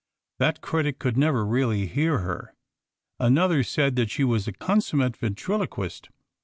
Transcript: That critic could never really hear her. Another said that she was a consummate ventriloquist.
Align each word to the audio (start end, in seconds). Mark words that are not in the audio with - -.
That 0.39 0.61
critic 0.61 0.97
could 0.97 1.15
never 1.15 1.45
really 1.45 1.85
hear 1.85 2.17
her. 2.21 2.55
Another 3.19 3.61
said 3.61 3.95
that 3.97 4.09
she 4.09 4.23
was 4.23 4.47
a 4.47 4.51
consummate 4.51 5.15
ventriloquist. 5.15 6.09